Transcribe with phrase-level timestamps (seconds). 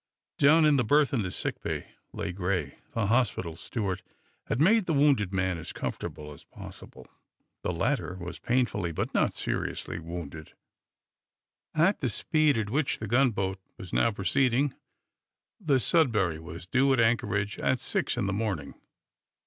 [0.39, 2.79] Down in a berth in the sick bay, lay Gray.
[2.93, 4.01] The hospital steward
[4.47, 7.05] had made the wounded man as comfortable as possible.
[7.61, 10.55] The latter was painfully but not seriously wounded.
[11.75, 14.73] At the speed at which the gunboat was now proceeding
[15.59, 18.73] the "Sudbury" was due at anchorage at six in the morning.